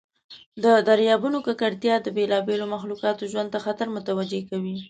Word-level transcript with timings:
د 0.63 0.65
دریابونو 0.87 1.37
ککړتیا 1.47 1.95
د 2.01 2.07
بیلابیلو 2.17 2.65
مخلوقاتو 2.75 3.29
ژوند 3.31 3.49
ته 3.53 3.59
خطر 3.65 3.87
متوجه 3.95 4.41
کوي. 4.49 4.77